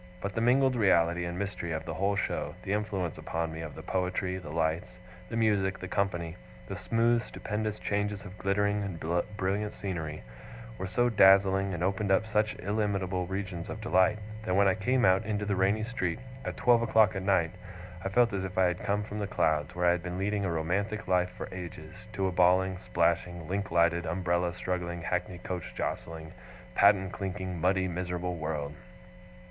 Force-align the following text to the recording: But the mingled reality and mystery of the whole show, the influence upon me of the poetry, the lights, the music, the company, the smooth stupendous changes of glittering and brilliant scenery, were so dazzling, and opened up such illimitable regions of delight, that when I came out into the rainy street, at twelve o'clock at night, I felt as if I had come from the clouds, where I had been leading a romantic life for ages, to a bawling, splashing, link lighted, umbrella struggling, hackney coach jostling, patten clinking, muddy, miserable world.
But 0.19 0.33
the 0.33 0.41
mingled 0.41 0.75
reality 0.75 1.25
and 1.25 1.37
mystery 1.37 1.73
of 1.73 1.85
the 1.85 1.93
whole 1.93 2.15
show, 2.15 2.55
the 2.63 2.73
influence 2.73 3.19
upon 3.19 3.53
me 3.53 3.61
of 3.61 3.75
the 3.75 3.83
poetry, 3.83 4.39
the 4.39 4.49
lights, 4.49 4.97
the 5.29 5.37
music, 5.37 5.77
the 5.77 5.87
company, 5.87 6.37
the 6.67 6.75
smooth 6.75 7.21
stupendous 7.21 7.77
changes 7.77 8.25
of 8.25 8.35
glittering 8.39 8.81
and 8.81 9.23
brilliant 9.37 9.73
scenery, 9.73 10.23
were 10.79 10.87
so 10.87 11.07
dazzling, 11.09 11.75
and 11.75 11.83
opened 11.83 12.11
up 12.11 12.25
such 12.25 12.55
illimitable 12.57 13.27
regions 13.27 13.69
of 13.69 13.79
delight, 13.79 14.17
that 14.43 14.55
when 14.55 14.67
I 14.67 14.73
came 14.73 15.05
out 15.05 15.23
into 15.23 15.45
the 15.45 15.55
rainy 15.55 15.83
street, 15.83 16.17
at 16.45 16.57
twelve 16.57 16.81
o'clock 16.81 17.15
at 17.15 17.21
night, 17.21 17.51
I 18.03 18.09
felt 18.09 18.33
as 18.33 18.43
if 18.43 18.57
I 18.57 18.63
had 18.65 18.83
come 18.83 19.03
from 19.03 19.19
the 19.19 19.27
clouds, 19.27 19.75
where 19.75 19.85
I 19.85 19.91
had 19.91 20.01
been 20.01 20.17
leading 20.17 20.43
a 20.45 20.51
romantic 20.51 21.07
life 21.07 21.29
for 21.37 21.47
ages, 21.53 21.93
to 22.13 22.25
a 22.25 22.31
bawling, 22.31 22.79
splashing, 22.79 23.47
link 23.47 23.69
lighted, 23.69 24.07
umbrella 24.07 24.55
struggling, 24.55 25.03
hackney 25.03 25.37
coach 25.37 25.75
jostling, 25.75 26.33
patten 26.73 27.11
clinking, 27.11 27.61
muddy, 27.61 27.87
miserable 27.87 28.35
world. 28.37 28.73